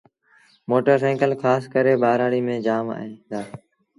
موٽر 0.69 0.97
سآئيٚڪل 1.03 1.31
کآس 1.43 1.63
ڪري 1.73 1.93
ٻآرآڙيٚ 2.01 2.45
ميݩ 2.47 2.63
جآم 2.65 2.85
هئيٚن 2.97 3.11
دآ۔ 3.29 3.41